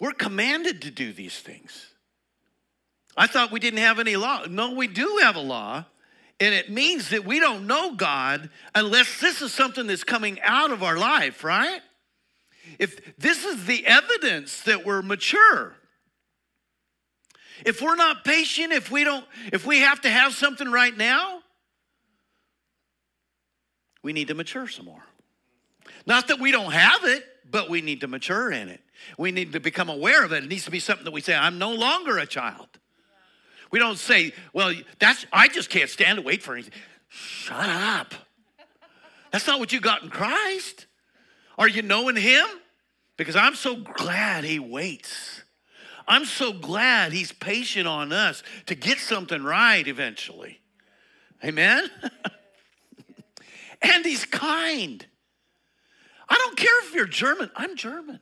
[0.00, 1.86] we're commanded to do these things.
[3.16, 4.44] I thought we didn't have any law.
[4.50, 5.84] No, we do have a law,
[6.40, 10.72] and it means that we don't know God unless this is something that's coming out
[10.72, 11.80] of our life, right?
[12.80, 15.76] If this is the evidence that we're mature,
[17.64, 21.40] if we're not patient, if we don't, if we have to have something right now,
[24.02, 25.02] we need to mature some more.
[26.06, 28.80] Not that we don't have it, but we need to mature in it.
[29.18, 30.44] We need to become aware of it.
[30.44, 32.68] It needs to be something that we say, I'm no longer a child.
[33.70, 36.72] We don't say, well, that's I just can't stand to wait for anything.
[37.08, 38.14] Shut up.
[39.30, 40.86] That's not what you got in Christ.
[41.56, 42.46] Are you knowing him?
[43.16, 45.39] Because I'm so glad he waits.
[46.10, 50.60] I'm so glad he's patient on us to get something right eventually.
[51.44, 51.88] Amen?
[53.82, 55.06] and he's kind.
[56.28, 58.18] I don't care if you're German, I'm German.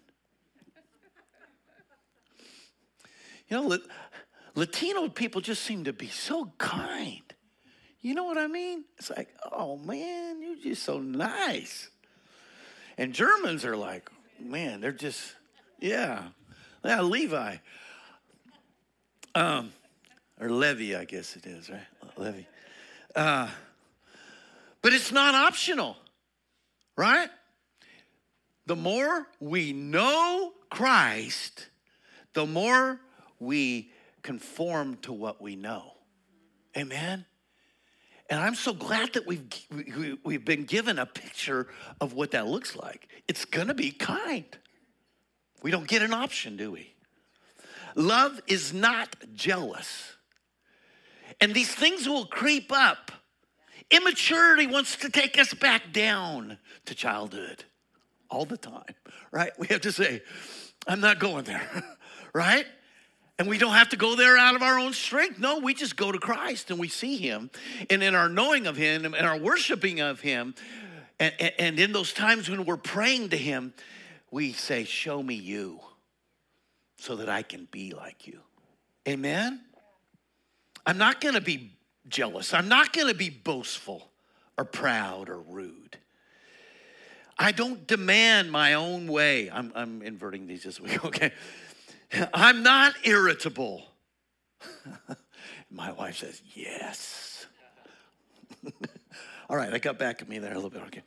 [3.48, 3.78] You know,
[4.54, 7.22] Latino people just seem to be so kind.
[8.02, 8.84] You know what I mean?
[8.98, 11.88] It's like, oh man, you're just so nice.
[12.98, 15.34] And Germans are like, man, they're just,
[15.80, 16.24] yeah,
[16.88, 17.56] yeah, Levi.
[19.34, 19.72] Um,
[20.40, 21.80] or Levy, I guess it is, right?
[22.16, 22.46] Levy.
[23.14, 23.48] Uh,
[24.82, 25.96] but it's not optional,
[26.96, 27.30] right?
[28.68, 31.68] the more we know Christ,
[32.34, 33.00] the more
[33.40, 33.90] we
[34.22, 35.94] conform to what we know.
[36.76, 37.24] Amen.
[38.28, 41.68] And I'm so glad that we've, we, we've been given a picture
[42.02, 43.08] of what that looks like.
[43.26, 44.44] It's gonna be kind.
[45.62, 46.94] We don't get an option, do we?
[47.94, 50.12] Love is not jealous.
[51.40, 53.12] And these things will creep up.
[53.90, 57.64] Immaturity wants to take us back down to childhood
[58.30, 58.94] all the time,
[59.30, 59.50] right?
[59.58, 60.22] We have to say,
[60.86, 61.66] I'm not going there,
[62.32, 62.66] right?
[63.38, 65.38] And we don't have to go there out of our own strength.
[65.38, 67.50] No, we just go to Christ and we see Him.
[67.88, 70.54] And in our knowing of Him and our worshiping of Him,
[71.20, 73.72] and, and in those times when we're praying to Him,
[74.30, 75.80] we say, Show me you
[76.96, 78.40] so that I can be like you.
[79.06, 79.60] Amen?
[80.84, 81.72] I'm not gonna be
[82.08, 84.10] jealous, I'm not gonna be boastful
[84.56, 85.98] or proud or rude.
[87.38, 89.48] I don't demand my own way.
[89.48, 91.32] I'm, I'm inverting these this week, okay?
[92.34, 93.84] I'm not irritable.
[95.70, 97.46] My wife says, Yes.
[99.48, 101.02] All right, I got back at me there a little bit, okay.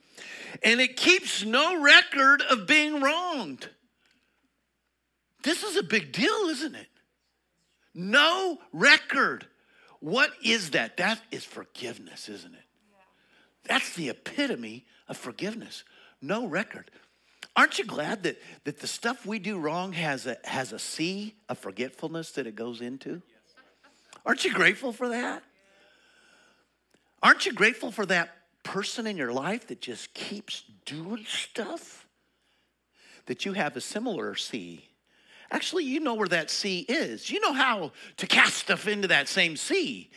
[0.64, 3.70] And it keeps no record of being wronged.
[5.44, 6.88] This is a big deal, isn't it?
[7.94, 9.46] No record.
[10.00, 10.98] What is that?
[10.98, 12.64] That is forgiveness, isn't it?
[13.66, 15.84] That's the epitome of forgiveness.
[16.22, 16.90] No record.
[17.56, 21.36] Aren't you glad that, that the stuff we do wrong has a, has a sea
[21.50, 23.22] of forgetfulness that it goes into?
[24.26, 25.44] Aren't you grateful for that?
[27.24, 28.30] Aren't you grateful for that
[28.64, 32.08] person in your life that just keeps doing stuff?
[33.28, 34.86] That you have a similar sea.
[35.52, 37.30] Actually, you know where that sea is.
[37.30, 40.10] You know how to cast stuff into that same sea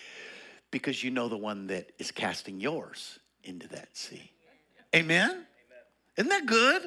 [0.70, 4.30] because you know the one that is casting yours into that sea.
[4.94, 5.30] Amen?
[5.30, 5.44] Amen.
[6.16, 6.82] Isn't that good?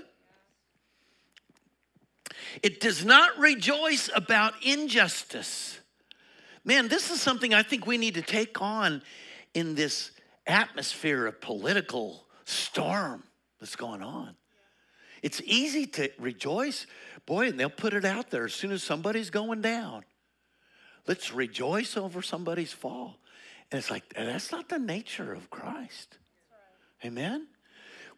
[2.64, 5.80] It does not rejoice about injustice.
[6.64, 9.02] Man, this is something I think we need to take on
[9.58, 10.12] in this
[10.46, 13.24] atmosphere of political storm
[13.60, 14.36] that's going on.
[15.24, 16.86] It's easy to rejoice,
[17.26, 20.06] boy, and they'll put it out there as soon as somebody's going down.
[21.08, 23.18] Let's rejoice over somebody's fall.
[23.72, 26.20] And it's like, that's not the nature of Christ.
[27.04, 27.48] Amen?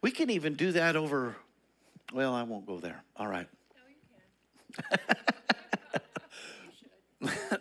[0.02, 1.36] We can even do that over,
[2.12, 3.02] well, I won't go there.
[3.16, 3.48] All right.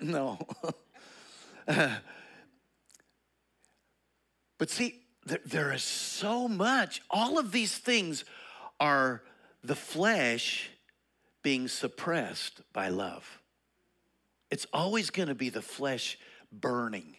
[0.01, 0.37] no.
[4.59, 7.01] but see, there, there is so much.
[7.09, 8.23] All of these things
[8.79, 9.23] are
[9.63, 10.69] the flesh
[11.41, 13.39] being suppressed by love.
[14.51, 16.19] It's always going to be the flesh
[16.51, 17.15] burning.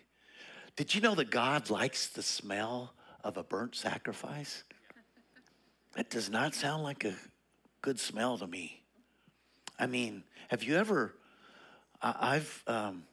[0.77, 4.65] Did you know that God likes the smell of a burnt sacrifice?
[5.97, 7.15] That does not sound like a
[7.83, 8.83] good smell to me.
[9.79, 11.15] I mean, have you ever?
[12.03, 13.05] I, have um,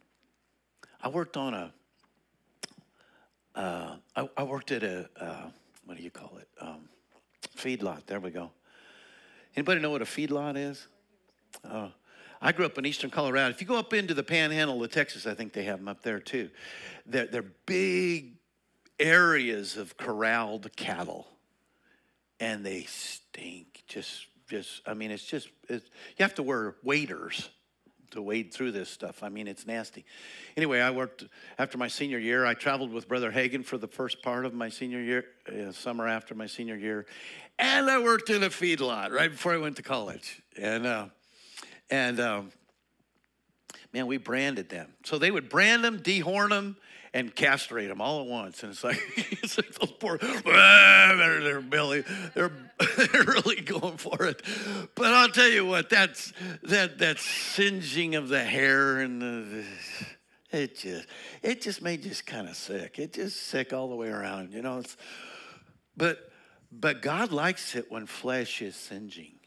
[1.02, 1.74] I worked on a.
[3.58, 5.50] Uh, I, I, worked at a uh,
[5.86, 6.48] what do you call it?
[6.62, 6.90] Um,
[7.58, 8.06] feedlot.
[8.06, 8.52] There we go.
[9.56, 10.88] Anybody know what a feedlot is?
[11.68, 11.90] Uh,
[12.40, 13.50] I grew up in eastern Colorado.
[13.50, 16.04] If you go up into the panhandle of Texas, I think they have them up
[16.04, 16.52] there too.
[17.08, 18.34] They're, they're big
[19.00, 21.28] areas of corralled cattle,
[22.40, 27.50] and they stink just just, I mean, it's just, it's, you have to wear waders
[28.12, 29.24] to wade through this stuff.
[29.24, 30.06] I mean, it's nasty.
[30.56, 31.26] Anyway, I worked
[31.58, 32.46] after my senior year.
[32.46, 36.08] I traveled with Brother Hagin for the first part of my senior year, uh, summer
[36.08, 37.06] after my senior year,
[37.60, 40.42] and I worked in a feedlot right before I went to college.
[40.58, 41.08] And uh,
[41.90, 42.52] and um,
[43.94, 44.94] man, we branded them.
[45.06, 46.78] So they would brand them, dehorn them,
[47.14, 48.64] and castrate them all at once.
[48.64, 52.04] And it's like, it's like those poor, they're, they're, Billy,
[52.34, 54.42] they're, they're really going for it.
[54.96, 56.34] But I'll tell you what, that's
[56.64, 59.64] that that singeing of the hair and the,
[60.52, 61.08] it just
[61.42, 63.00] it just made just kind of sick.
[63.00, 64.80] It just sick all the way around, you know.
[64.80, 64.98] It's,
[65.96, 66.32] but
[66.72, 69.38] but God likes it when flesh is singeing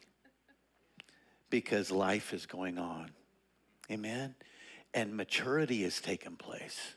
[1.50, 3.10] because life is going on.
[3.90, 4.34] Amen.
[4.94, 6.94] And maturity has taken place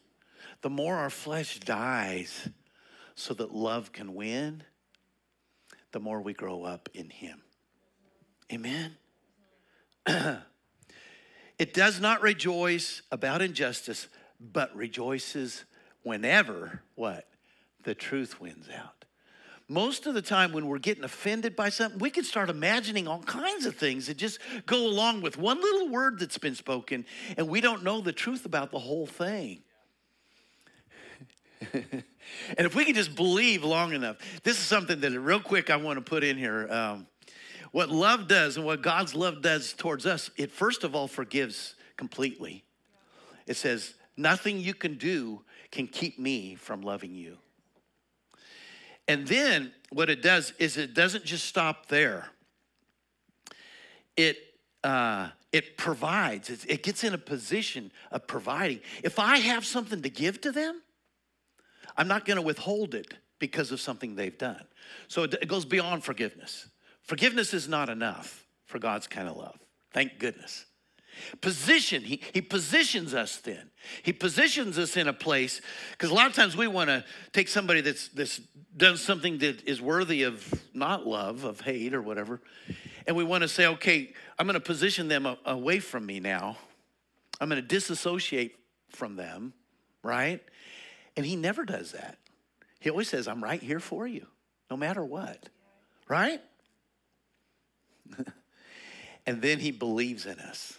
[0.62, 2.50] the more our flesh dies
[3.16, 4.64] so that love can win,
[5.92, 7.42] the more we grow up in Him.
[8.52, 8.98] Amen?
[11.60, 14.08] it does not rejoice about injustice,
[14.40, 15.66] but rejoices
[16.04, 17.28] whenever what?
[17.84, 19.04] The truth wins out.
[19.70, 23.24] Most of the time, when we're getting offended by something, we can start imagining all
[23.24, 27.06] kinds of things that just go along with one little word that's been spoken,
[27.38, 29.64] and we don't know the truth about the whole thing.
[31.74, 32.04] and
[32.58, 35.98] if we can just believe long enough, this is something that, real quick, I want
[35.98, 36.68] to put in here.
[36.72, 37.08] Um,
[37.72, 41.76] what love does and what God's love does towards us, it first of all forgives
[41.98, 42.64] completely.
[43.48, 47.38] It says, Nothing you can do can keep me from loving you.
[49.08, 52.28] And then what it does is it doesn't just stop there.
[54.16, 54.38] It
[54.84, 56.50] uh, it provides.
[56.50, 58.82] It, it gets in a position of providing.
[59.04, 60.82] If I have something to give to them,
[61.98, 64.64] I'm not going to withhold it because of something they've done.
[65.08, 66.68] So it, it goes beyond forgiveness.
[67.02, 69.60] Forgiveness is not enough for God's kind of love.
[69.92, 70.66] Thank goodness.
[71.42, 73.70] Position, he, he positions us then.
[74.02, 77.48] He positions us in a place, because a lot of times we want to take
[77.48, 78.40] somebody that's, that's
[78.76, 82.42] done something that is worthy of not love, of hate or whatever,
[83.06, 86.20] and we want to say, okay, I'm going to position them a, away from me
[86.20, 86.58] now.
[87.40, 88.56] I'm going to disassociate
[88.90, 89.54] from them,
[90.02, 90.42] right?
[91.16, 92.18] And he never does that.
[92.80, 94.28] He always says, I'm right here for you,
[94.70, 95.50] no matter what,
[96.08, 96.42] right?
[99.26, 100.78] and then he believes in us.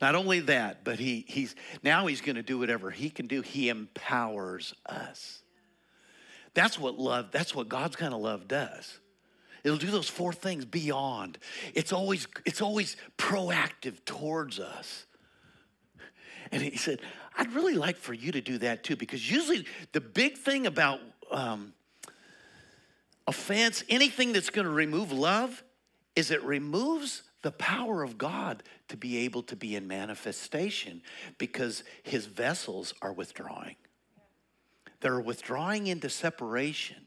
[0.00, 3.40] Not only that, but he, he's now he's going to do whatever he can do.
[3.40, 5.42] He empowers us.
[6.54, 8.98] That's what love, that's what God's kind of love does.
[9.64, 11.38] It'll do those four things beyond.
[11.74, 15.06] It's always, it's always proactive towards us.
[16.50, 17.00] And he said,
[17.36, 21.00] I'd really like for you to do that too, because usually the big thing about
[21.30, 21.72] um,
[23.26, 25.62] offense, anything that's going to remove love,
[26.14, 31.02] is it removes the power of God to be able to be in manifestation
[31.38, 33.76] because his vessels are withdrawing.
[35.00, 36.98] They're withdrawing into separation.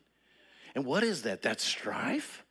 [0.75, 1.41] And what is that?
[1.41, 2.43] That's strife.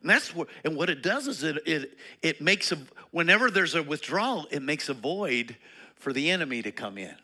[0.00, 2.78] And that's what and what it does is it it it makes a
[3.12, 5.56] whenever there's a withdrawal, it makes a void
[5.96, 7.14] for the enemy to come in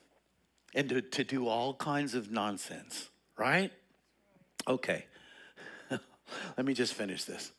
[0.75, 3.71] and to, to do all kinds of nonsense, right?
[4.67, 5.05] Okay.
[5.91, 7.53] Let me just finish this.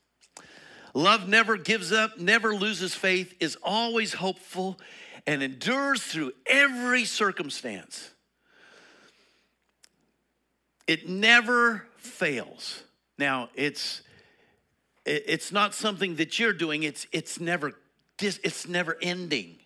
[0.94, 4.80] Love never gives up, never loses faith, is always hopeful,
[5.26, 8.12] and endures through every circumstance.
[10.86, 12.84] It never fails.
[13.18, 14.02] Now, it's
[15.06, 16.84] it's not something that you're doing.
[16.84, 17.74] It's it's never
[18.20, 19.58] it's never ending.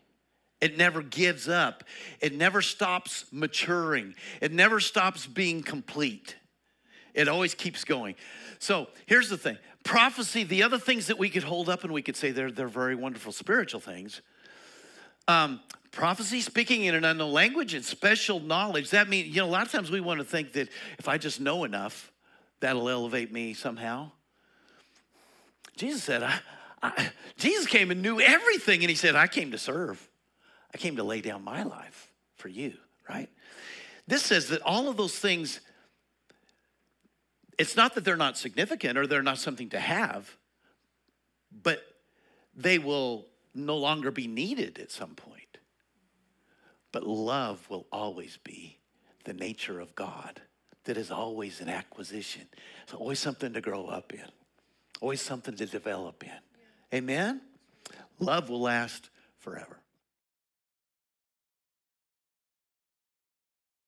[0.60, 1.84] It never gives up.
[2.20, 4.16] It never stops maturing.
[4.41, 6.36] It never stops being complete.
[7.14, 8.16] It always keeps going.
[8.60, 12.01] So here's the thing prophecy, the other things that we could hold up and we
[12.01, 14.22] could say they're, they're very wonderful spiritual things.
[15.28, 18.89] Um, prophecy, speaking in an unknown language, and special knowledge.
[18.89, 21.18] That means, you know, a lot of times we want to think that if I
[21.18, 22.12] just know enough,
[22.60, 24.12] that'll elevate me somehow.
[25.78, 26.39] Jesus said, I,
[26.82, 30.08] I, Jesus came and knew everything, and he said, I came to serve.
[30.74, 32.74] I came to lay down my life for you,
[33.09, 33.30] right?
[34.07, 35.59] This says that all of those things
[37.57, 40.38] it's not that they're not significant or they're not something to have,
[41.63, 41.82] but
[42.55, 45.57] they will no longer be needed at some point.
[46.91, 48.78] But love will always be
[49.24, 50.41] the nature of God
[50.84, 52.43] that is always an acquisition.
[52.84, 54.26] It's always something to grow up in,
[55.01, 56.97] always something to develop in.
[56.97, 57.41] Amen?
[58.20, 59.09] Love will last
[59.39, 59.80] forever.